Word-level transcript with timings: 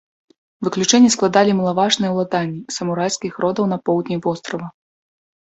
Выключэнне 0.67 1.09
складалі 1.15 1.51
малаважныя 1.59 2.11
ўладанні 2.15 2.73
самурайскіх 2.77 3.33
родаў 3.47 3.71
на 3.75 3.81
поўдні 3.91 4.15
вострава. 4.27 4.67